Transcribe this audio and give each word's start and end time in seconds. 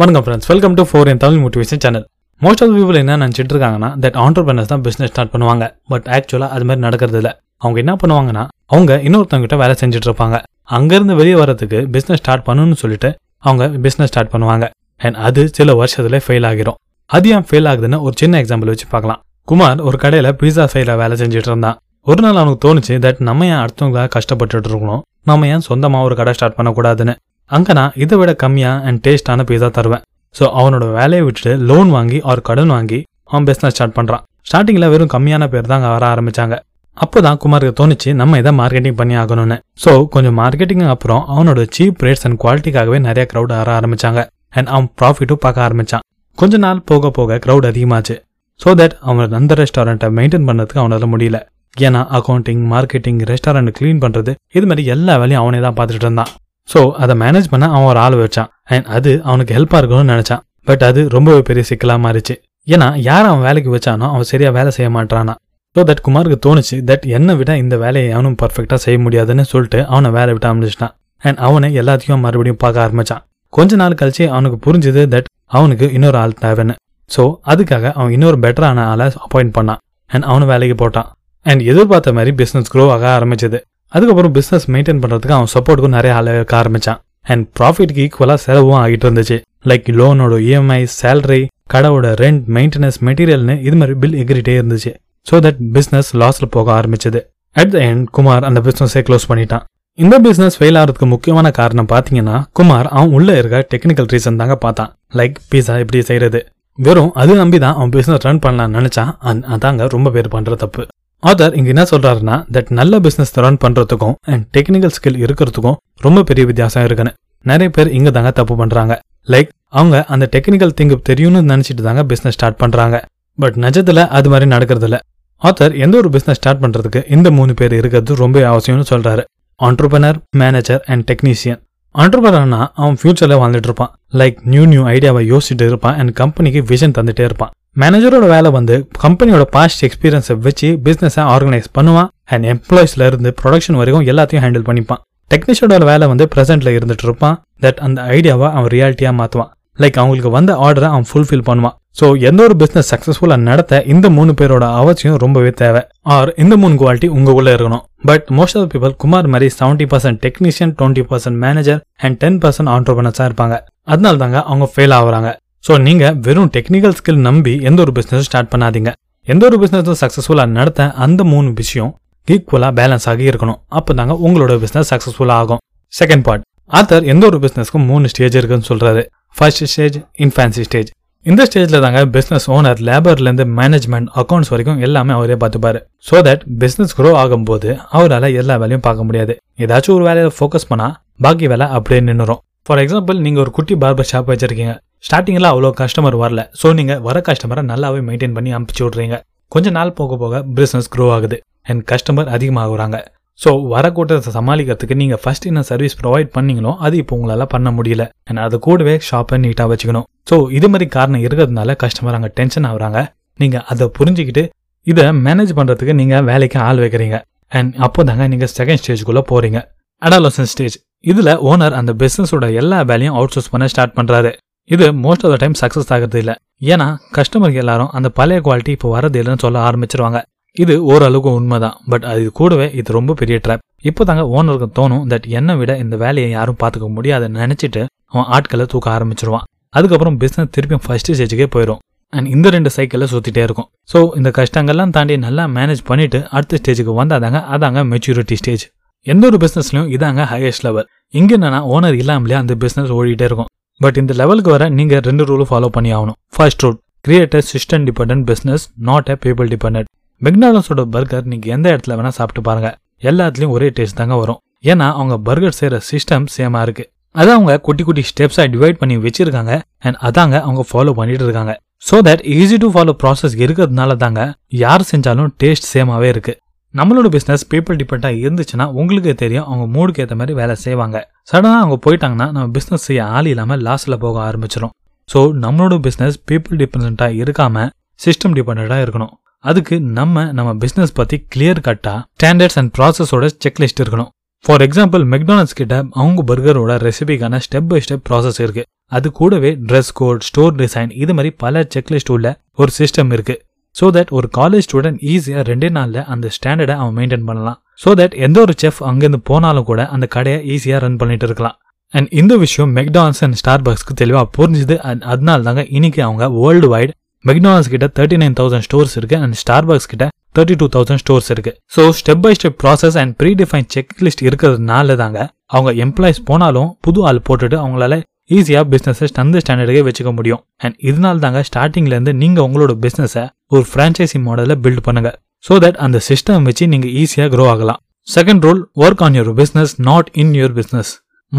வணக்கம் 0.00 0.24
friends 0.26 0.48
welcome 0.50 0.74
to 0.78 0.82
for 0.88 1.08
N 1.10 1.18
Tamil 1.22 1.40
motivation 1.44 1.80
channel 1.84 2.04
most 2.44 2.62
of 2.64 2.70
people 2.74 2.98
என்ன 3.00 3.16
நினச்சிட்டு 3.22 3.52
இருக்காங்கன்னா 3.54 3.88
தட் 4.02 4.16
ஆண்டர்பிரினர்ஸ் 4.24 4.70
தான் 4.70 4.82
பிஸ்னஸ் 4.86 5.10
ஸ்டார்ட் 5.12 5.32
பண்ணுவாங்க. 5.32 5.64
பட் 5.92 6.06
ஆக்சுவலாக 6.16 6.54
அது 6.54 6.64
மாதிரி 6.68 6.82
நடக்கிறது 6.84 7.18
இல்லை. 7.20 7.32
அவங்க 7.62 7.78
என்ன 7.82 7.94
பண்ணுவாங்கன்னா 8.02 8.44
அவங்க 8.72 8.94
இன்னொருத்தவங்க 9.06 9.46
கிட்ட 9.46 9.56
வேலை 9.62 9.74
செஞ்சுட்டு 9.82 10.08
இருப்பாங்க. 10.10 10.36
அங்கேருந்து 10.76 11.16
வெளியே 11.20 11.36
வரதுக்கு 11.42 11.78
பிஸ்னஸ் 11.96 12.20
ஸ்டார்ட் 12.22 12.44
பண்ணணும்னு 12.48 12.78
சொல்லிட்டு 12.82 13.10
அவங்க 13.46 13.66
பிஸ்னஸ் 13.86 14.10
ஸ்டார்ட் 14.12 14.32
பண்ணுவாங்க. 14.34 14.66
அண்ட் 15.04 15.18
அது 15.28 15.44
சில 15.58 15.74
வருஷத்துல 15.80 16.20
ஃபெயில் 16.26 16.46
ஆகிரும். 16.50 16.78
அது 17.10 17.28
ஏன் 17.36 17.46
ஃபெயில் 17.50 17.68
ஆகுதுன்னு 17.72 18.00
ஒரு 18.06 18.16
சின்ன 18.22 18.40
எக்ஸாம்பிள் 18.44 18.72
வச்சு 18.74 18.88
பார்க்கலாம். 18.94 19.20
குமார் 19.52 19.82
ஒரு 19.90 19.98
கடையில் 20.04 20.30
பீஸா 20.42 20.66
ஃபெயில 20.74 20.96
வேலை 21.02 21.16
செஞ்சுட்டு 21.22 21.50
இருந்தான். 21.52 21.78
ஒரு 22.10 22.22
நாள் 22.26 22.40
அவனுக்கு 22.42 22.62
தோணுச்சு 22.66 22.96
தட் 23.06 23.20
நம்ம 23.30 23.50
ஏன் 23.52 23.60
அடுத்தவங்களாக 23.64 24.10
கஷ்டப்பட்டுட்டு 24.16 24.70
இருக்கணும்? 24.74 25.02
நம்ம 25.30 25.48
ஏன் 25.54 25.66
சொந்தமாக 25.70 26.08
ஒரு 26.10 26.16
கடை 26.22 26.34
ஸ்டார்ட் 26.38 26.58
பண்ணக்கூடாதுன்னு? 26.60 27.16
அங்கே 27.56 27.72
நான் 27.78 27.94
இதை 28.04 28.16
விட 28.20 28.32
கம்மியாக 28.42 28.82
அண்ட் 28.88 29.00
டேஸ்டான 29.06 29.44
பீஸா 29.50 29.68
தருவேன். 29.78 30.02
ஸோ 30.34 30.44
அவனோட 30.60 30.84
வேலையை 30.98 31.22
விட்டுட்டு 31.26 31.52
லோன் 31.70 31.88
வாங்கி 31.96 32.18
ஒரு 32.30 32.42
கடன் 32.48 32.72
வாங்கி 32.76 32.98
அவன் 33.30 33.46
பிஸ்னஸ் 33.48 33.74
ஸ்டார்ட் 33.76 33.96
பண்ணுறான் 33.98 34.24
ஸ்டார்டிங்கில் 34.48 34.90
வெறும் 34.92 35.10
கம்மியான 35.14 35.46
பேர் 35.52 35.68
தான் 35.70 35.78
அங்கே 35.78 35.90
வர 35.94 36.04
ஆரம்பிச்சாங்க. 36.14 36.54
அப்போதான் 36.96 37.38
குமாருக்கு 37.42 37.74
தோணுச்சு 37.80 38.10
நம்ம 38.20 38.38
இதை 38.40 38.52
மார்க்கெட்டிங் 38.60 38.96
பண்ணி 39.00 39.14
ஆகணும்னு. 39.22 39.56
ஸோ 39.82 39.92
கொஞ்சம் 40.14 40.36
மார்க்கெட்டிங் 40.40 40.82
அப்புறம் 40.94 41.22
அவனோட 41.34 41.60
சீப் 41.76 42.02
ரேட்ஸ் 42.06 42.24
அண்ட் 42.28 42.38
குவாலிட்டிக்காகவே 42.42 42.98
நிறைய 43.08 43.24
க்ரௌட் 43.32 43.52
வர 43.60 43.70
ஆரம்பிச்சாங்க. 43.78 44.22
அண்ட் 44.58 44.70
அவன் 44.74 44.88
ப்ராஃபிட்டும் 45.00 45.42
பார்க்க 45.44 45.66
ஆரம்பிச்சான். 45.66 46.04
கொஞ்ச 46.38 46.56
நாள் 46.64 46.82
போக 46.90 47.10
போக 47.18 47.38
க்ரௌட் 47.44 47.66
அதிகமாச்சு. 47.70 48.16
ஸோ 48.60 48.70
தட் 48.80 48.96
அவனோட 49.06 49.38
அந்த 49.40 49.54
ரெஸ்டாரண்ட்டை 49.62 50.08
மெயின்டைன் 50.18 50.46
பண்ணதுக்கு 50.48 50.82
அவனால 50.82 51.08
முடியல. 51.14 51.40
ஏன்னா 51.76 52.00
அக்கௌண்டிங் 52.18 52.62
மார்க்கெட்டிங் 52.74 53.20
ரெஸ்டாரண்ட் 53.30 53.72
க்ளீன் 53.78 54.00
பண்ணுறது 54.04 54.32
இது 54.58 54.66
மாதிரி 54.70 54.84
எல்லா 54.94 55.14
வேலையும் 55.22 55.42
அவனே 55.42 55.60
தான் 55.66 55.76
பார்த்துட்டு 55.78 56.06
இருந்தான். 56.06 56.32
ஸோ 56.72 56.80
அதை 57.02 57.14
மேனேஜ் 57.22 57.50
பண்ண 57.52 57.66
அவன் 57.74 57.88
ஒரு 57.92 58.00
ஆள் 58.04 58.16
வச்சான். 58.22 58.50
அண்ட் 58.74 58.88
அது 58.96 59.10
அவனுக்கு 59.28 59.54
ஹெல்ப்பாக 59.56 59.80
இருக்கும்னு 59.80 60.12
நினச்சான். 60.14 60.42
பட் 60.68 60.82
அது 60.88 61.00
ரொம்பவே 61.16 61.42
பெரிய 61.48 61.64
சிக்கலாக 61.70 62.00
மாறிச்சு. 62.06 62.34
ஏன்னா 62.66 62.88
யார் 63.08 63.28
அவன் 63.30 63.46
வேலைக்கு 63.48 63.70
வச்சானோ 63.76 64.06
அவன் 64.14 64.28
சரியாக 64.32 64.54
வேலை 64.58 64.72
செய்ய 64.76 64.88
மாட்டானா 64.96 65.34
ஸோ 65.76 65.80
தட் 65.88 66.02
குமாருக்கு 66.06 66.36
தோணுச்சு 66.44 66.76
தட் 66.88 67.04
என்னை 67.16 67.34
விட 67.40 67.50
இந்த 67.62 67.74
வேலையை 67.82 68.08
அவனும் 68.16 68.36
பர்ஃபெக்டாக 68.40 68.78
செய்ய 68.84 68.98
முடியாதுன்னு 69.04 69.44
சொல்லிட்டு 69.50 69.80
அவனை 69.92 70.08
வேலை 70.16 70.30
விட்டு 70.34 70.48
அமைச்சிட்டான் 70.50 70.94
அண்ட் 71.22 71.38
அவனை 71.46 71.68
எல்லாத்தையும் 71.80 72.22
மறுபடியும் 72.26 72.60
பார்க்க 72.62 72.84
ஆரம்பிச்சான். 72.84 73.22
கொஞ்ச 73.52 73.76
நாள் 73.82 73.96
கழிச்சு 74.00 74.24
அவனுக்கு 74.34 74.58
புரிஞ்சுது 74.66 75.02
தட் 75.14 75.28
அவனுக்கு 75.58 75.86
இன்னொரு 75.96 76.18
ஆள் 76.22 76.34
தேவைன்னு. 76.44 76.74
ஸோ 77.10 77.22
அதுக்காக 77.52 77.84
அவன் 77.98 78.14
இன்னொரு 78.16 78.38
பெட்டரான 78.44 78.84
ஆளை 78.92 79.06
அப்பாயிண்ட் 79.24 79.54
பண்ணான். 79.58 79.80
அண்ட் 80.10 80.26
அவனை 80.30 80.46
வேலைக்கு 80.52 80.76
போட்டான். 80.82 81.08
அண்ட் 81.46 81.62
எதிர்பார்த்த 81.70 82.16
மாதிரி 82.18 82.32
பிஸ்னஸ் 82.40 82.70
க்ரோ 82.74 82.86
ஆக 82.94 83.06
ஆரம்பிச்சது. 83.18 83.60
அதுக்கப்புறம் 83.94 84.34
பிஸ்னஸ் 84.38 84.66
மெயின்டைன் 84.74 85.00
பண்ணுறதுக்கு 85.02 85.36
அவன் 85.38 85.52
சப்போர்ட்டுக்கும் 85.54 85.96
நிறைய 85.98 86.12
ஆளை 86.18 86.34
இருக்க 86.38 86.54
ஆரம்பிச்சான். 86.62 87.00
அண்ட் 87.32 87.44
ப்ராஃபிட்க்கு 87.58 88.02
ஈக்குவலாக 88.04 88.40
செலவும் 88.44 88.80
ஆகிட்டு 88.82 89.06
இருந்துச்சு. 89.08 89.36
லைக் 89.70 89.88
லோனோட 90.00 90.34
இஎம்ஐ 90.50 90.80
சேலரி 91.00 91.42
கடையோட 91.72 92.06
ரெண்ட் 92.22 92.44
மெயின்டெனன்ஸ் 92.56 92.98
மெட்டீரியல்னு 93.08 93.56
இது 93.66 93.76
மாதிரி 93.80 93.96
பில் 94.02 94.16
எகிரிட்டே 94.22 94.54
இருந்துச்சு. 94.60 94.92
ஸோ 95.26 95.40
தட் 95.46 95.60
பிஸ்னஸ் 95.76 96.10
லாஸில் 96.20 96.52
போக 96.54 96.68
ஆரம்பிச்சது. 96.78 97.20
அட் 97.56 97.72
த 97.74 97.78
எண்ட் 97.90 98.06
குமார் 98.16 98.46
அந்த 98.48 98.60
பிஸ்னஸை 98.68 99.02
க்ளோஸ் 99.08 99.28
பண்ணிட்டான். 99.30 99.64
இந்த 99.98 100.16
பிஸ்னஸ் 100.26 100.56
ஃபெயில் 100.58 100.78
ஆகிறதுக்கு 100.80 101.06
முக்கியமான 101.12 101.46
காரணம் 101.58 101.88
பார்த்தீங்கன்னா 101.92 102.36
குமார் 102.58 102.88
அவன் 102.96 103.12
உள்ள 103.16 103.30
இருக்க 103.40 103.58
டெக்னிக்கல் 103.72 104.08
ரீசன் 104.12 104.40
தாங்க 104.40 104.56
பார்த்தான். 104.64 104.90
லைக் 105.20 105.36
பீஸா 105.52 105.74
எப்படி 105.82 106.00
செய்யறது 106.10 106.40
வெறும் 106.78 107.12
அது 107.22 107.32
நம்பி 107.40 107.58
தான் 107.64 107.76
அவன் 107.78 107.92
பிஸ்னஸ் 107.96 108.24
ரன் 108.26 108.42
பண்ணலாம்னு 108.44 108.76
நினச்சான். 108.78 109.10
அதாங்க 109.54 109.88
ரொம்ப 109.96 110.10
பேர் 110.14 110.34
பண்ற 110.34 110.54
தப்பு. 110.62 110.82
ஆதர் 111.28 111.54
இங்க 111.54 111.68
என்ன 111.68 111.82
சொல்றாருன்னா 111.82 112.36
தட் 112.52 112.70
நல்ல 112.70 113.00
பிசினஸ் 113.00 113.32
ரன் 113.44 113.58
பண்றதுக்கும் 113.64 114.14
அண்ட் 114.22 114.44
டெக்னிக்கல் 114.56 114.94
ஸ்கில் 114.96 115.18
இருக்கிறதுக்கும் 115.26 115.76
ரொம்ப 115.96 116.22
பெரிய 116.22 116.46
வித்தியாசம் 116.46 116.84
இருக்குன்னு. 116.84 117.12
நிறைய 117.42 117.68
பேர் 117.70 117.90
இங்க 117.90 118.10
தாங்க 118.10 118.30
தப்பு 118.30 118.56
பண்றாங்க. 118.56 119.00
லைக் 119.26 119.48
அவங்க 119.68 120.04
அந்த 120.04 120.28
டெக்னிக்கல் 120.36 120.74
திங்கு 120.80 120.96
தெரியும்னு 121.02 121.42
நினைச்சிட்டு 121.54 121.82
தாங்க 121.88 122.04
பிசினஸ் 122.04 122.34
ஸ்டார்ட் 122.34 122.56
பண்றாங்க. 122.56 123.04
பட் 123.38 123.54
நிஜத்துல 123.54 124.06
அது 124.18 124.28
மாதிரி 124.28 124.48
நடக்கிறது 124.48 124.86
இல்ல 124.88 125.00
ஆத்தர் 125.42 125.74
எந்த 125.78 125.96
ஒரு 125.96 126.10
பிசினஸ் 126.10 126.36
ஸ்டார்ட் 126.36 126.62
பண்றதுக்கு 126.64 127.00
இந்த 127.10 127.30
மூணு 127.30 127.54
பேர் 127.54 127.72
இருக்கிறது 127.72 128.14
ரொம்ப 128.14 128.40
அவசியம்னு 128.52 128.86
சொல்றாரு. 128.92 129.24
ஆண்டர்பனர் 129.62 130.18
மேனேஜர் 130.30 130.82
அண்ட் 130.86 131.04
டெக்னீஷியன் 131.10 131.60
ஆண்டர்பனர்னா 131.94 132.66
அவன் 132.74 132.98
ஃபியூச்சர்ல 133.02 133.36
வாழ்ந்துட்டு 133.42 133.68
இருப்பான். 133.68 133.94
லைக் 134.12 134.36
நியூ 134.42 134.64
நியூ 134.64 134.82
ஐடியாவை 134.86 135.22
யோசிச்சுட்டு 135.32 135.66
இருப்பான் 135.66 135.96
அண்ட் 135.96 136.12
கம்பெனிக்கு 136.14 136.60
விஷன் 136.74 136.94
தந்துட்டே 136.98 137.24
இருப்பான். 137.30 137.50
மேனேஜரோட 137.76 138.26
வேலை 138.32 138.48
வந்து 138.56 138.74
கம்பெனியோட 139.02 139.42
பாஸ்ட் 139.56 139.82
எக்ஸ்பீரியன்ஸை 139.86 140.34
வச்சு 140.46 140.68
பிஸ்னஸை 140.86 141.22
ஆர்கனைஸ் 141.34 141.68
பண்ணுவான். 141.76 142.08
அண்ட் 142.32 142.46
எம்ப்ளாயிஸ்ல 142.52 143.06
இருந்து 143.10 143.30
ப்ரொடக்ஷன் 143.40 143.78
வரைக்கும் 143.80 144.06
எல்லாத்தையும் 144.10 144.42
ஹேண்டில் 144.44 144.66
பண்ணிப்பான். 144.68 145.00
டெக்னீஷியனோட 145.32 145.84
வேலை 145.90 146.06
வந்து 146.12 146.24
ப்ரெசென்ட்ல 146.34 146.70
இருந்துட்டு 146.76 147.04
இருப்பான். 147.08 147.36
தட் 147.64 147.80
அந்த 147.86 148.00
ஐடியாவை 148.16 148.46
அவன் 148.56 148.70
ரியாலிட்டியா 148.74 149.12
மாத்துவான். 149.20 149.50
லைக் 149.82 149.98
அவங்களுக்கு 150.00 150.30
வந்த 150.38 150.52
ஆர்டரை 150.66 150.88
அவன் 150.94 151.06
ஃபுல்ஃபில் 151.10 151.44
பண்ணுவான். 151.48 151.76
ஸோ 151.98 152.06
எந்த 152.28 152.40
ஒரு 152.46 152.54
பிஸ்னஸ் 152.62 152.90
சக்சஸ்ஃபுல்லா 152.92 153.36
நடத்த 153.48 153.82
இந்த 153.92 154.06
மூணு 154.16 154.32
பேரோட 154.40 154.64
அவசியம் 154.80 155.20
ரொம்பவே 155.24 155.50
தேவை. 155.60 155.82
ஆர் 156.16 156.30
இந்த 156.42 156.56
மூணு 156.62 156.74
குவாலிட்டி 156.82 157.08
உங்களுக்குள்ள 157.16 157.52
இருக்கணும். 157.56 157.84
But 158.10 158.26
most 158.38 158.58
of 158.60 158.68
people 158.72 158.94
Kumar 159.04 159.28
மாதிரி 159.34 159.48
seventy 159.60 159.86
percent 159.92 160.20
technician 160.26 160.74
twenty 160.80 161.04
percent 161.12 161.40
manager 161.44 161.80
and 162.04 162.18
ten 162.24 162.40
percent 162.44 162.72
ஆண்டர்பனர்ஸாக 162.74 163.28
இருப்பாங்க. 163.30 163.56
அதனால 163.92 164.16
தாங்க 164.24 164.40
அவங்க 164.50 164.68
ஃபெயில் 164.74 164.96
ஆகுறாங்க. 164.98 165.30
ஸோ 165.64 165.72
நீங்கள் 165.86 166.14
வெறும் 166.26 166.50
டெக்னிக்கல் 166.56 166.94
ஸ்கில் 166.98 167.18
நம்பி 167.28 167.52
எந்த 167.68 167.78
ஒரு 167.84 167.92
பிஸ்னஸும் 167.96 168.28
ஸ்டார்ட் 168.28 168.52
பண்ணாதீங்க. 168.52 168.90
எந்த 169.28 169.42
ஒரு 169.48 169.56
பிஸ்னஸும் 169.62 169.98
சக்ஸஸ்ஃபுல்லாக 170.02 170.50
நடத்த 170.58 170.86
அந்த 171.04 171.20
மூணு 171.32 171.48
விஷயம் 171.58 171.90
ஈக்குவலாக 172.28 172.72
பேலன்ஸ் 172.78 173.06
ஆகி 173.10 173.24
இருக்கணும். 173.32 173.58
அப்பதாங்க 173.78 174.14
உங்களோட 174.26 174.54
பிஸ்னஸ் 174.62 174.90
சக்சஸ்ஃபுல்லா 174.92 175.36
ஆகும். 175.42 175.60
செகண்ட் 175.92 176.24
பார்ட் 176.26 176.44
ஆத்தர் 176.78 177.04
எந்த 177.12 177.24
ஒரு 177.30 177.38
பிஸ்னஸ்க்கும் 177.44 177.86
மூணு 177.90 178.08
ஸ்டேஜ் 178.12 178.38
இருக்குன்னு 178.40 178.68
சொல்றாரு. 178.70 179.02
ஃபர்ஸ்ட் 179.38 179.64
ஸ்டேஜ் 179.72 179.98
இன்ஃபான்சி 180.24 180.64
ஸ்டேஜ் 180.68 180.90
இந்த 181.26 181.42
ஸ்டேஜில் 181.48 181.82
தாங்க 181.84 182.02
பிஸ்னஸ் 182.16 182.46
ஓனர் 182.56 182.78
லேபர்லேருந்து 182.88 183.44
மேனேஜ்மெண்ட் 183.58 184.08
அக்கௌண்ட்ஸ் 184.20 184.50
வரைக்கும் 184.52 184.78
எல்லாமே 184.86 185.12
அவரே 185.16 185.36
பார்த்துப்பாரு. 185.42 185.80
ஸோ 186.08 186.18
தட் 186.28 186.44
பிஸ்னஸ் 186.62 186.94
க்ரோ 186.98 187.10
ஆகும்போது 187.22 187.70
அவரால் 187.96 188.28
எல்லா 188.42 188.54
வேலையும் 188.62 188.84
பார்க்க 188.86 189.08
முடியாது. 189.08 189.34
ஏதாச்சும் 189.64 189.96
ஒரு 189.98 190.06
வேலையில் 190.08 190.36
ஃபோக்கஸ் 190.38 190.68
பண்ணால் 190.70 190.94
பாக்கி 191.26 191.48
வேலை 191.52 191.66
அப்படியே 191.78 192.02
நின்றுரும் 192.08 192.40
ஃபார் 192.68 192.80
எக்ஸாம்பிள் 192.84 193.18
நீங்கள் 193.26 193.42
ஒரு 193.44 193.52
குட்டி 193.58 193.76
பார்பர் 193.82 194.08
ஷாப் 194.12 194.30
வச்சிருக்கீங்க. 194.32 194.74
ஸ்டார்டிங்கில் 195.04 195.48
அவ்வளோ 195.50 195.70
கஸ்டமர் 195.80 196.16
வரல. 196.22 196.40
ஸோ 196.60 196.68
நீங்கள் 196.78 197.00
வர 197.06 197.18
கஸ்டமரை 197.28 197.62
நல்லாவே 197.70 198.00
மெயின்டைன் 198.08 198.34
பண்ணி 198.36 198.50
அனுப்பிச்சு 198.56 198.82
விட்றீங்க. 198.86 199.16
கொஞ்ச 199.54 199.68
நாள் 199.76 199.96
போக 200.00 200.16
போக 200.22 200.42
பிஸ்னஸ் 200.58 200.90
க்ரோ 200.94 201.06
ஆகுது. 201.16 201.36
அண்ட் 201.70 201.82
கஸ்டமர் 201.92 202.28
அதிகமாகுறாங்க. 202.36 202.98
ஸோ 203.38 203.50
வர 203.72 203.86
கூட்டத்தை 203.96 204.30
சமாளிக்கிறதுக்கு 204.36 204.96
நீங்கள் 205.02 205.20
ஃபர்ஸ்ட் 205.22 205.46
என்ன 205.50 205.60
சர்வீஸ் 205.70 205.96
ப்ரொவைட் 206.00 206.30
பண்ணீங்களோ 206.36 206.72
அது 206.86 206.96
இப்போ 207.02 207.14
உங்களால் 207.18 207.50
பண்ண 207.54 207.68
முடியல. 207.78 208.04
அண்ட் 208.28 208.40
அது 208.46 208.56
கூடவே 208.66 208.94
ஷாப்பை 209.08 209.38
நீட்டாக 209.44 209.68
வச்சுக்கணும். 209.72 210.06
ஸோ 210.30 210.36
இது 210.58 210.68
மாதிரி 210.72 210.88
காரணம் 210.96 211.22
இருக்கிறதுனால 211.26 211.76
கஸ்டமர் 211.84 212.16
அங்கே 212.18 212.30
டென்ஷன் 212.40 212.68
ஆகுறாங்க. 212.70 213.00
நீங்கள் 213.42 213.64
அதை 213.72 213.88
புரிஞ்சுக்கிட்டு 213.98 214.44
இதை 214.86 215.06
மேனேஜ் 215.26 215.52
பண்ணுறதுக்கு 215.58 215.94
நீங்கள் 216.02 216.26
வேலைக்கு 216.30 216.58
ஆள் 216.68 216.82
வைக்கிறீங்க. 216.84 217.16
அண்ட் 217.58 217.72
அப்போதாங்க 217.86 218.26
நீங்கள் 218.34 218.52
செகண்ட் 218.58 218.82
ஸ்டேஜ்குள்ளே 218.82 219.22
போகிறீங்க 219.32 219.60
அடாலோசன் 220.02 220.50
ஸ்டேஜ் 220.52 220.76
இதில் 221.10 221.32
ஓனர் 221.50 221.74
அந்த 221.80 221.92
பிஸ்னஸோட 222.02 222.46
எல்லா 222.60 222.78
வேலையும் 222.90 223.16
அவுட் 223.18 223.34
சோர்ஸ் 223.34 223.50
பண்ண 223.54 223.66
ஸ்டார்ட் 223.72 223.96
பண்ணுறாரு 223.98 224.30
இது 224.74 224.86
most 225.04 225.24
of 225.26 225.32
the 225.34 225.38
time 225.42 225.56
success 225.60 225.90
ஆகிறது 225.94 226.18
இல்ல. 226.22 226.32
ஏன்னா 226.72 226.86
கஸ்டமருக்கு 227.16 227.62
எல்லாரும் 227.62 227.90
அந்த 227.98 228.08
பழைய 228.18 228.40
குவாலிட்டி 228.46 228.72
இப்போ 228.76 228.88
வரது 228.96 229.18
இல்லைன்னு 229.20 229.44
சொல்ல 229.44 229.58
ஆரம்பிச்சிருவாங்க. 229.68 230.18
இது 230.56 230.74
ஓரளவுக்கு 230.92 231.30
உண்மைதான். 231.38 231.76
பட் 231.92 232.06
அது 232.12 232.22
கூடவே 232.38 232.66
இது 232.80 232.96
ரொம்ப 232.98 233.14
பெரிய 233.20 233.36
ட்ராப் 233.44 233.64
இப்போ 233.90 234.02
தாங்க 234.08 234.22
ஓனருக்கு 234.36 234.68
தோணும் 234.78 235.04
தட் 235.12 235.26
என்னை 235.38 235.54
விட 235.60 235.72
இந்த 235.84 235.94
வேலையை 236.04 236.30
யாரும் 236.38 236.58
பார்த்துக்க 236.62 236.88
முடியாதுன்னு 236.96 237.42
நினைச்சிட்டு 237.44 237.82
அவன் 238.12 238.26
ஆட்களை 238.36 238.64
தூக்க 238.72 238.88
ஆரம்பிச்சிருவான். 238.96 239.46
அதுக்கப்புறம் 239.76 240.16
பிசினஸ் 240.22 240.52
திருப்பியும் 240.56 240.84
ஃபர்ஸ்ட் 240.86 241.10
ஸ்டேஜுக்கே 241.16 241.46
போயிடும் 241.54 241.80
அண்ட் 242.12 242.28
இந்த 242.34 242.46
ரெண்டு 242.56 242.70
சைக்கிளில் 242.76 243.10
சுற்றிட்டே 243.12 243.42
இருக்கும். 243.48 243.68
ஸோ 243.92 243.98
இந்த 244.18 244.30
கஷ்டங்கள்லாம் 244.38 244.94
தாண்டி 244.96 245.16
நல்லா 245.26 245.44
மேனேஜ் 245.56 245.82
பண்ணிட்டு 245.90 246.20
அடுத்த 246.36 246.58
ஸ்டேஜுக்கு 246.62 246.94
வந்தாதாங்க 247.00 247.40
அதாங்க 247.54 247.82
மெச்சூரிட்டி 247.92 248.38
ஸ்டேஜ் 248.40 248.64
எந்த 249.06 249.24
ஒரு 249.30 249.38
பிசினஸ்லயும் 249.44 249.88
இதாங்க 249.96 250.24
ஹையஸ்ட் 250.32 250.64
லெவல் 250.66 250.88
இங்க 251.20 251.32
என்னன்னா 251.38 251.60
ஓனர் 251.74 251.98
இல்லாமலே 252.02 252.36
அந்த 252.42 252.54
பிசினஸ் 252.64 252.92
ஓடிட்டே 252.98 253.26
இருக்கும். 253.30 253.49
பட் 253.80 253.98
இந்த 254.02 254.12
லெவலுக்கு 254.20 254.50
வர 254.54 254.64
நீங்க 254.78 254.94
ரெண்டு 255.08 255.24
ரூலும் 255.30 255.50
ஃபாலோ 255.50 255.68
பண்ணி 255.76 255.90
ஆகணும். 255.98 256.16
First 256.36 256.62
rule 256.64 256.78
create 257.06 257.36
a 257.38 257.42
system 257.52 257.84
dependent 257.88 258.24
business 258.30 258.64
not 258.88 259.10
a 259.14 259.16
people 259.24 259.48
depend 259.54 259.88
மெக்னாலன்ஸோட 260.26 260.82
burger 260.94 261.28
நீங்க 261.32 261.46
எந்த 261.56 261.66
இடத்துல 261.74 261.96
வேணா 261.98 262.10
சாப்பிட்டு 262.18 262.42
பாருங்க. 262.48 262.70
எல்லாத்துலயும் 263.10 263.54
ஒரே 263.56 263.68
டேஸ்ட் 263.76 263.98
தாங்க 264.00 264.16
வரும். 264.22 264.40
ஏன்னா 264.70 264.86
அவங்க 264.98 265.14
பர்கர் 265.28 265.56
செய்யற 265.58 265.76
சிஸ்டம் 265.90 266.26
சேமா 266.36 266.62
இருக்கு. 266.66 266.84
அதை 267.14 267.30
அவங்க 267.36 267.52
குட்டி 267.66 267.82
குட்டி 267.86 268.02
ஸ்டெப்ஸா 268.10 268.44
டிவைட் 268.54 268.80
பண்ணி 268.80 268.96
வச்சிருக்காங்க. 269.06 269.54
அண்ட் 269.86 269.98
அதாங்க 270.08 270.36
அவங்க 270.46 270.62
ஃபாலோ 270.70 270.92
பண்ணிட்டு 270.98 271.24
இருக்காங்க. 271.28 271.54
So 271.88 271.96
that 272.08 272.22
easy 272.38 272.56
to 272.64 272.68
follow 272.74 272.94
process 273.02 273.36
இருக்கிறதுனால 273.44 273.96
தாங்க 274.04 274.22
யார் 274.64 274.88
செஞ்சாலும் 274.92 275.30
டேஸ்ட் 275.42 275.68
சேமாவே 275.72 276.08
இருக்கு. 276.14 276.34
நம்மளோட 276.78 277.08
பிஸ்னஸ் 277.14 277.44
பீப்புள் 277.52 277.78
டிபெண்டா 277.78 278.10
இருந்துச்சுன்னா 278.22 278.66
உங்களுக்கு 278.80 279.12
தெரியும் 279.22 279.46
அவங்க 279.48 279.64
மூடுக்கு 279.76 280.02
ஏற்ற 280.04 280.16
மாதிரி 280.20 280.34
வேலை 280.40 280.54
செய்வாங்க. 280.64 280.96
சடனாக 281.30 281.62
அவங்க 281.62 281.76
போயிட்டாங்கன்னா 281.84 282.26
நம்ம 282.34 282.46
பிஸ்னஸ் 282.56 282.86
செய்ய 282.88 283.06
ஆள் 283.16 283.28
இல்லாமல் 283.32 283.62
லாஸில் 283.68 284.02
போக 284.04 284.16
ஆரம்பிச்சிடும் 284.28 284.72
ஸோ 285.08 285.20
நம்மளோட 285.44 285.76
பிஸ்னஸ் 285.86 286.18
பீப்புள் 286.30 286.60
டிபெண்ட்டாக 286.62 287.18
இருக்காம 287.22 287.66
சிஸ்டம் 288.00 288.36
டிபெண்ட்டாக 288.38 288.84
இருக்கணும். 288.84 289.12
அதுக்கு 289.44 289.74
நம்ம 289.98 290.24
நம்ம 290.38 290.50
பிஸ்னஸ் 290.62 290.96
பற்றி 290.98 291.16
கிளியர் 291.34 291.64
கட்டாக 291.66 291.98
ஸ்டாண்டர்ட்ஸ் 292.18 292.58
அண்ட் 292.60 292.72
ப்ராசஸோட 292.78 293.28
செக்லிஸ்ட் 293.44 293.82
இருக்கணும். 293.84 294.10
ஃபார் 294.44 294.62
எக்ஸாம்பிள் 294.66 295.02
மெக்டானல்ஸ் 295.14 295.58
கிட்ட 295.60 295.76
அவங்க 296.00 296.22
பர்கரோட 296.30 296.74
ரெசிபிக்கான 296.86 297.40
ஸ்டெப் 297.46 297.70
பை 297.72 297.80
ஸ்டெப் 297.86 298.04
ப்ராசஸ் 298.08 298.40
இருக்கு. 298.44 298.62
அது 298.96 299.08
கூடவே 299.18 299.50
ட்ரெஸ் 299.68 299.92
கோட் 300.00 300.24
ஸ்டோர் 300.28 300.54
டிசைன் 300.60 300.92
இது 301.02 301.14
மாதிரி 301.16 301.30
பல 301.44 301.62
செக்லிஸ்ட் 301.74 302.12
உள்ள 302.14 302.28
ஒரு 302.60 302.70
சிஸ்டம் 302.78 303.12
இருக்கு. 303.16 303.36
ஸோ 303.76 303.86
தட் 303.96 304.12
ஒரு 304.18 304.28
காலேஜ் 304.38 304.66
ஸ்டூடெண்ட் 304.66 305.00
ஈஸியாக 305.12 305.42
ரெண்டே 305.50 305.68
நாளில் 305.78 306.06
அந்த 306.12 306.30
ஸ்டாண்டர்டை 306.36 306.76
அவன் 306.82 306.94
மெயின்டைன் 306.98 307.26
பண்ணலாம். 307.28 307.58
ஸோ 307.82 307.90
தட் 308.00 308.14
எந்த 308.26 308.38
ஒரு 308.46 308.54
செஃப் 308.62 308.80
அங்கேருந்து 308.90 309.20
போனாலும் 309.30 309.66
கூட 309.70 309.80
அந்த 309.96 310.06
கடையை 310.14 310.38
ஈஸியாக 310.54 310.80
ரன் 310.84 311.00
பண்ணிட்டு 311.02 311.26
இருக்கலாம். 311.28 311.56
அண்ட் 311.92 312.08
இந்த 312.20 312.32
விஷயம் 312.44 312.72
மெக்டானல்ஸ் 312.78 313.22
அண்ட் 313.26 313.38
ஸ்டார் 313.40 313.62
பாக்ஸ்க்கு 313.66 313.94
தெளிவாக 314.02 314.26
புரிஞ்சுது. 314.36 314.76
அண்ட் 314.88 315.02
அதனால 315.12 315.42
தாங்க 315.48 315.62
இன்னைக்கு 315.76 316.00
அவங்க 316.08 316.26
வேர்ல்டு 316.38 316.70
வைட் 316.74 316.92
மெக்டானல்ஸ் 317.24 317.70
கிட்ட 317.72 317.86
தேர்ட்டி 317.96 318.18
நைன் 318.22 318.36
தௌசண்ட் 318.40 318.66
ஸ்டோர்ஸ் 318.66 318.94
இருக்கு 318.98 319.16
அண்ட் 319.24 319.38
ஸ்டார் 319.42 319.66
பாக்ஸ் 319.70 319.90
கிட்ட 319.92 320.04
தேர்ட்டி 320.36 320.54
டூ 320.60 320.66
தௌசண்ட் 320.76 321.02
ஸ்டோர்ஸ் 321.02 321.30
இருக்கு. 321.34 321.52
So 321.74 321.82
step 322.00 322.22
by 322.24 322.32
step 322.38 322.58
process 322.62 322.96
and 323.02 323.12
predefine 323.40 323.66
checklist 324.06 324.22
இருக்கிறதுனால 324.28 324.96
தாங்க 325.02 325.18
அவங்க 325.54 325.70
எம்ப்ளாயிஸ் 325.84 326.20
போனாலும் 326.30 326.70
புது 326.86 327.00
ஆள் 327.08 327.20
போட்டுட்டு 327.28 327.56
அவங்களால 327.62 327.96
ஈஸியாக 328.36 328.64
பிஸ்னஸை 328.72 329.06
அந்த 329.22 329.40
ஸ்டாண்டர்டுக்கே 329.44 329.82
வச்சுக்க 329.88 330.10
முடியும். 330.18 330.42
அண்ட் 330.64 330.76
இதனால 330.90 331.18
தாங்க 331.24 331.40
ஸ்டார்டிங்லேருந்து 331.50 332.12
நீங்கள் 332.22 332.44
உங்களோட 332.46 332.74
பிஸ்னஸை 332.84 333.24
ஒரு 333.54 333.64
ஃப்ரான்ச்சைசி 333.70 334.18
மாடலில் 334.26 334.60
பில்ட் 334.64 334.84
பண்ணுங்க. 334.88 335.10
ஸோ 335.46 335.54
தட் 335.64 335.78
அந்த 335.86 335.98
சிஸ்டம் 336.08 336.46
வச்சு 336.48 336.64
நீங்கள் 336.74 336.92
ஈஸியாக 337.02 337.28
க்ரோ 337.34 337.44
ஆகலாம். 337.54 337.80
Second 338.14 338.44
rule 338.46 338.62
work 338.84 339.02
on 339.06 339.16
your 339.18 339.34
business 339.40 339.72
not 339.88 340.08
in 340.22 340.34
your 340.40 340.54
business 340.58 340.90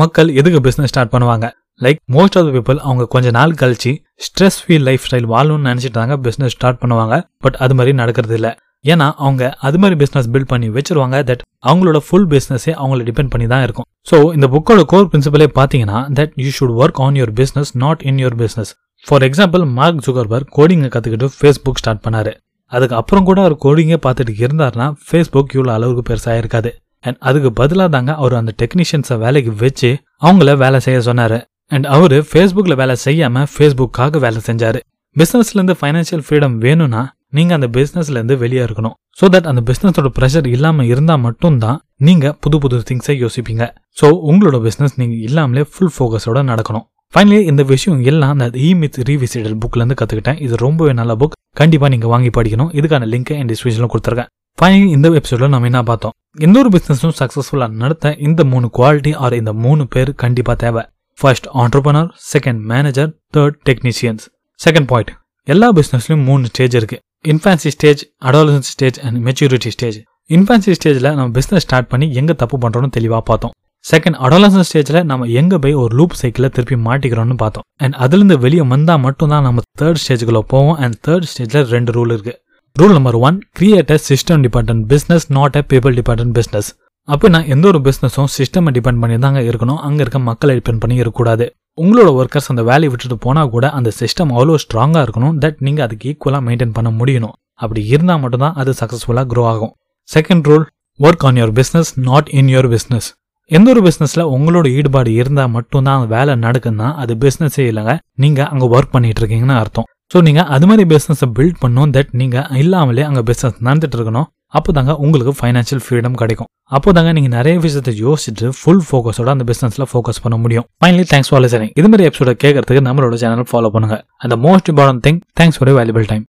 மக்கள் 0.02 0.30
எதுக்கு 0.40 0.60
பிஸ்னஸ் 0.68 0.92
ஸ்டார்ட் 0.94 1.14
பண்ணுவாங்க? 1.14 1.46
Like 1.86 2.00
most 2.16 2.36
of 2.40 2.46
the 2.48 2.52
people 2.58 2.80
அவங்க 2.88 3.04
கொஞ்ச 3.14 3.28
நாள் 3.38 3.54
கழிச்சு 3.62 3.92
ஸ்ட்ரெஸ் 4.26 4.58
ஃப்ரீ 4.62 4.76
லைஃப் 4.88 5.06
ஸ்டைல் 5.08 5.28
வாழணும்னு 5.34 5.68
நினச்சிட்டு 5.70 5.98
தாங்க 6.00 6.18
பிஸ்னஸ் 6.28 6.56
ஸ்டார்ட் 6.58 6.80
பண்ணுவாங்க. 6.84 7.16
பட் 7.44 7.58
அது 7.66 7.76
மாதிரி 7.78 7.94
நடக்கிறது 8.02 8.36
இல்லை 8.40 8.52
ஏன்னா 8.86 9.08
அவங்க 9.26 9.44
அது 9.68 9.78
மாதிரி 9.82 9.96
பிசினஸ் 10.02 10.30
பில்ட் 10.34 10.52
பண்ணி 10.52 10.68
வச்சிருவாங்க 10.78 11.18
தட் 11.30 11.44
அவங்களோட 11.70 12.00
ஃபுல் 12.06 12.30
பிசினஸே 12.34 12.74
அவங்கள 12.82 13.02
டிபெண்ட் 13.10 13.32
பண்ணி 13.34 13.48
தான் 13.54 13.64
இருக்கும். 13.66 13.88
ஸோ 14.10 14.18
இந்த 14.36 14.48
புக்கோட 14.54 14.84
கோர் 14.94 15.10
பிரின்சிபலே 15.12 15.48
பார்த்தீங்கன்னா 15.58 16.00
that 16.20 16.34
you 16.44 16.52
should 16.58 16.76
work 16.84 17.02
on 17.06 17.18
your 17.22 17.34
business 17.42 17.72
not 17.84 18.04
in 18.12 18.22
your 18.24 18.38
business 18.44 18.72
for 19.06 19.26
example 19.28 19.64
Mark 19.78 20.02
Zuckerberg 20.08 20.50
கோடிங்கை 20.58 20.90
கற்றுக்கிட்டு 20.96 21.30
ஃபேஸ்புக் 21.38 21.82
ஸ்டார்ட் 21.82 22.04
பண்ணாரு. 22.08 22.34
அதுக்கு 22.72 22.96
அப்புறம் 23.02 23.28
கூட 23.30 23.40
அவர் 23.46 23.56
கோடிங்கே 23.66 24.00
பார்த்துட்டு 24.06 24.34
இருந்தாருன்னா 24.44 24.88
ஃபேஸ்புக் 25.08 25.54
இவ்வளோ 25.58 25.72
அளவுக்கு 25.78 26.04
பெருசாக 26.10 26.42
இருக்காது. 26.42 26.70
அண்ட் 27.08 27.18
அதுக்கு 27.30 27.50
பதிலாக 27.60 27.90
தாங்க 27.96 28.12
அவர் 28.22 28.40
அந்த 28.40 28.52
டெக்னீஷியன்ஸை 28.62 29.16
வேலைக்கு 29.24 29.52
வச்சு 29.64 29.90
அவங்கள 30.28 30.52
வேலை 30.64 30.80
செய்ய 30.86 31.00
சொன்னார். 31.08 31.38
அண்ட் 31.76 31.88
அவர் 31.96 32.16
ஃபேஸ்புக்கில் 32.30 32.80
வேலை 32.82 32.96
செய்யாமல் 33.06 33.48
ஃபேஸ்புக்காக 33.54 34.20
வேலை 34.26 34.40
செஞ்சார். 34.50 34.80
பிஸ்னஸ்லேருந்து 35.16 35.76
ஃபைனான்ஷியல் 35.80 36.24
ஃப்ரீடம் 36.28 36.56
வேணும்னா 36.66 37.02
நீங்கள் 37.38 37.58
அந்த 37.58 37.68
பிஸ்னஸ்லேருந்து 37.78 38.36
வெளியே 38.44 38.62
இருக்கணும். 38.68 38.96
ஸோ 39.20 39.26
தட் 39.34 39.50
அந்த 39.52 39.62
பிஸ்னஸோட 39.70 40.10
ப்ரெஷர் 40.18 40.48
இல்லாமல் 40.56 40.90
இருந்தால் 40.94 41.22
மட்டும்தான் 41.26 41.78
நீங்கள் 42.08 42.36
புது 42.44 42.58
புது 42.64 42.78
திங்ஸை 42.90 43.16
யோசிப்பீங்க. 43.24 43.66
ஸோ 44.00 44.08
உங்களோட 44.32 44.60
பிஸ்னஸ் 44.68 44.96
நீங்கள் 45.02 45.22
இல்லாமலே 45.28 45.64
ஃபுல் 45.74 45.94
ஃபோக்கஸோட 45.98 46.42
நடக்கணும். 46.52 46.86
ஃபைனலி 47.14 47.40
இந்த 47.52 47.62
விஷயம் 47.72 48.02
எல்லாம் 48.10 48.34
அந்த 48.36 48.58
இ 48.66 48.70
மித் 48.82 49.00
ரீவிசிடல் 49.10 49.58
புக்லேருந்து 49.64 49.98
கற்றுக்கிட்டேன் 50.02 50.40
இது 50.46 50.56
ரொம்பவே 50.66 50.94
நல்ல 51.00 51.16
புக் 51.22 51.36
கண்டிப்பாக 51.60 51.90
நீங்கள் 51.94 52.12
வாங்கி 52.14 52.32
படிக்கணும். 52.38 52.70
இதுக்கான 52.80 53.08
லிங்க் 53.14 53.34
என் 53.40 53.50
டிஸ்கிரிப்ஷனில் 53.52 53.92
கொடுத்துருக்கேன். 53.94 54.30
ஃபைனலி 54.58 54.88
இந்த 54.96 55.10
எபிசோட்ல 55.20 55.50
நம்ம 55.54 55.68
என்ன 55.72 55.82
பார்த்தோம்? 55.90 56.14
எந்த 56.46 56.58
ஒரு 56.62 56.70
பிஸ்னஸும் 56.76 57.16
சக்ஸஸ்ஃபுல்லாக 57.20 57.80
நடத்த 57.84 58.14
இந்த 58.28 58.42
மூணு 58.54 58.68
குவாலிட்டி 58.78 59.14
ஆர் 59.26 59.36
இந்த 59.42 59.54
மூணு 59.66 59.86
பேர் 59.94 60.12
கண்டிப்பாக 60.24 60.58
தேவை. 60.64 60.84
First 61.20 61.48
entrepreneur 61.64 62.10
second 62.34 62.62
manager 62.72 63.10
third 63.36 63.58
technicians 63.70 64.26
second 64.60 64.90
point 64.92 65.12
எல்லா 65.48 65.70
பிஸ்னஸ்லையும் 65.80 66.26
மூணு 66.30 66.52
ஸ்டேஜ் 66.52 66.76
இருக்கு. 66.80 67.00
Infancy 67.26 67.70
stage 67.76 68.02
adolescent 68.28 68.68
stage 68.74 68.98
and 69.08 69.18
maturity 69.26 69.72
stage 69.76 69.98
infancy 70.30 70.72
ஸ்டேஜில் 70.78 71.08
நம்ம 71.18 71.28
பிஸ்னஸ் 71.36 71.64
ஸ்டார்ட் 71.66 71.90
பண்ணி 71.92 72.08
எங்கே 72.20 72.34
தப்பு 72.42 72.58
பண்ணுறோம்னு 72.64 72.94
தெளிவாக 72.96 73.22
பார்த்தோம். 73.28 73.54
செகண்ட் 73.86 74.18
அடாலசன் 74.26 74.66
ஸ்டேஜில் 74.70 75.00
நம்ம 75.12 75.28
எங்கே 75.42 75.58
போய் 75.64 75.76
ஒரு 75.82 75.94
லூப் 76.00 76.16
சைக்கிளை 76.22 76.50
திருப்பி 76.56 76.78
மாட்டிக்கிறோம்னு 76.88 77.38
பார்த்தோம். 77.44 77.66
அண்ட் 77.84 77.96
அதுலேருந்து 78.06 78.38
வெளியே 78.46 78.66
வந்தால் 78.74 79.02
மட்டும்தான் 79.06 79.46
நம்ம 79.48 79.66
தேர்ட் 79.82 80.02
ஸ்டேஜுக்குள்ள 80.04 80.42
போவோம். 80.54 80.76
அண்ட் 80.84 80.98
தேர்ட் 81.08 81.28
ஸ்டேஜில் 81.34 81.68
ரெண்டு 81.76 81.94
ரூல் 81.98 82.14
இருக்கு. 82.16 82.34
Rule 82.76 82.96
number 82.98 83.20
one 83.28 83.38
create 83.60 83.94
a 83.96 84.00
system 84.10 84.44
dependent 84.48 84.84
business 84.94 85.28
not 85.38 85.60
a 85.62 85.64
people 85.74 85.96
dependent 86.00 86.36
business 86.40 86.72
அப்படின்னா 87.08 87.40
எந்த 87.56 87.66
ஒரு 87.68 87.82
பிஸ்னஸும் 87.88 88.32
சிஸ்டம் 88.38 88.74
டிபெண்ட் 88.78 89.02
பண்ணி 89.04 89.18
தாங்க 89.26 89.42
இருக்கணும். 89.52 89.82
அங்கே 89.88 90.02
இருக்க 90.06 90.20
மக்களை 90.30 90.56
டிபெண்ட் 90.60 90.84
பண்ணி 90.84 90.98
இருக்கக்கூடாது. 91.02 91.48
உங்களோட 91.78 92.10
ஒர்க்கர்ஸ் 92.20 92.50
அந்த 92.52 92.62
வேலையை 92.70 92.90
விட்டுட்டு 92.94 93.18
போனால் 93.26 93.52
கூட 93.54 93.66
அந்த 93.78 93.90
சிஸ்டம் 94.00 94.32
அவ்வளோ 94.36 94.56
ஸ்ட்ராங்காக 94.64 95.04
இருக்கணும் 95.06 95.36
தட் 95.44 95.60
நீங்கள் 95.68 95.86
அதுக்கு 95.86 96.10
ஈக்குவலாக 96.12 96.44
மெயின்டைன் 96.48 96.76
பண்ண 96.78 96.90
முடியணும். 97.00 97.36
அப்படி 97.64 97.82
இருந்தால் 97.94 98.22
மட்டும்தான் 98.24 98.58
அது 98.62 98.72
சக்ஸஸ்ஃபுல்லாக 98.82 99.28
க்ரோ 99.32 99.44
ஆகும். 99.54 99.74
Second 100.10 100.48
rule 100.50 100.66
work 101.00 101.24
on 101.28 101.40
your 101.42 101.54
business 101.60 101.92
not 102.10 102.30
in 102.40 102.52
your 102.54 102.70
business 102.74 103.08
எந்த 103.52 103.68
ஒரு 103.74 103.82
பிஸ்னஸில் 103.88 104.24
உங்களோட 104.36 104.68
ஈடுபாடு 104.80 105.12
இருந்தால் 105.22 105.54
மட்டும்தான் 105.56 105.98
அந்த 106.00 106.10
வேலை 106.16 106.34
நடக்குதுன்னா 106.44 106.90
அது 107.04 107.14
பிஸ்னஸே 107.24 107.64
இல்லைங்க. 107.72 107.94
நீங்கள் 108.24 108.48
அங்கே 108.52 108.68
ஒர்க் 108.76 108.94
பண்ணிட்டு 108.96 109.22
இருக்கீங்கன்னு 109.22 109.58
அர்த்தம். 109.62 109.88
ஸோ 110.14 110.20
நீங்கள் 110.28 110.48
அது 110.56 110.66
மாதிரி 110.70 110.84
பிஸ்னஸை 110.94 111.28
பில்ட் 111.38 111.60
பண்ணும் 111.64 111.92
தட் 111.96 112.14
நீங்கள் 112.22 112.48
இல்லாமலே 112.62 113.04
அங்கே 113.10 113.24
பிஸ்னஸ் 113.30 113.58
நடந்துட்டு 113.68 113.98
இருக்கணும். 114.00 114.28
அப்போதாங்க 114.58 114.94
உங்களுக்கு 115.06 115.34
ஃபைனான்ஷியல் 115.40 115.84
ஃப்ரீடம் 115.86 116.18
கிடைக்கும். 116.22 116.50
அப்போதாங்க 116.78 117.12
நீங்க 117.18 117.30
நிறைய 117.38 117.56
விஷயத்தை 117.66 117.94
யோசிச்சுட்டு 118.06 118.50
ஃபுல் 118.60 118.84
ஃபோக்கஸோட 118.88 119.30
அந்த 119.36 119.46
பிசினஸ்ல 119.52 119.86
ஃபோக்கஸ் 119.92 120.22
பண்ண 120.26 120.38
முடியும். 120.46 120.68
ஃபைனலி 120.82 121.06
தேங்க்ஸ் 121.14 121.32
ஃபார் 121.34 121.44
லிசனிங் 121.46 121.74
இது 121.82 121.90
மாதிரி 121.92 122.10
எபிசோட 122.10 122.34
கேட்கறதுக்கு 122.46 122.88
நம்மளோட 122.90 123.22
சேனல் 123.24 123.52
ஃபாலோ 123.54 123.72
பண்ணுங்க. 123.78 123.98
அந்த 124.26 124.38
most 124.48 124.72
important 124.74 125.06
thing 125.08 125.22
thanks 125.42 125.60
for 125.60 125.74
valuable 125.80 126.10
time 126.14 126.26